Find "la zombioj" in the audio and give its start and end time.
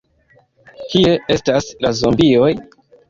1.87-2.51